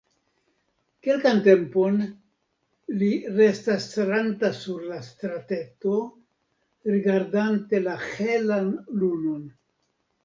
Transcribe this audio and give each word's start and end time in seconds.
Kelkan 1.07 1.41
tempon 1.47 1.99
li 3.01 3.09
restas 3.35 3.85
staranta 3.91 4.51
sur 4.61 4.87
la 4.93 4.97
strateto, 5.11 6.01
rigardante 6.95 7.85
la 7.89 7.97
helan 8.09 8.73
lunon. 9.05 9.43